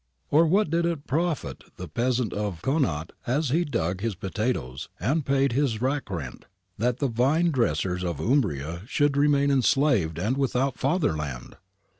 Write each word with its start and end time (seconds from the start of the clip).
Or 0.31 0.47
what 0.47 0.71
did 0.71 0.87
it 0.87 1.05
profit 1.05 1.63
the 1.77 1.87
peasant 1.87 2.33
of 2.33 2.63
Connaught 2.63 3.11
as 3.27 3.49
he 3.49 3.63
dug 3.63 4.01
his 4.01 4.15
potatoes 4.15 4.89
and 4.99 5.23
paid 5.23 5.51
his 5.51 5.79
rack 5.79 6.09
rent, 6.09 6.45
that 6.79 6.97
the 6.97 7.07
vine 7.07 7.51
dressers 7.51 8.03
of 8.03 8.19
Umbria 8.19 8.81
should 8.87 9.15
remain 9.15 9.51
enslaved 9.51 10.17
and 10.17 10.37
without 10.37 10.79
fatherland 10.79 11.55